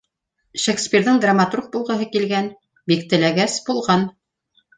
[0.61, 2.49] Шекспирҙың драматург булғыһы килгән,
[2.93, 4.09] бик теләгәс, булған.